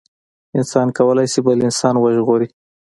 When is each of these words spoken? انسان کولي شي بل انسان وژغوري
انسان 0.57 0.87
کولي 0.97 1.25
شي 1.31 1.39
بل 1.45 1.57
انسان 1.67 1.95
وژغوري 1.99 2.47